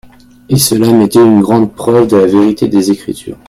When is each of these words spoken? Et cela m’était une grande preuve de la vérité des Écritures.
Et 0.49 0.57
cela 0.57 0.91
m’était 0.91 1.23
une 1.23 1.41
grande 1.41 1.75
preuve 1.75 2.07
de 2.07 2.17
la 2.17 2.25
vérité 2.25 2.67
des 2.67 2.89
Écritures. 2.89 3.37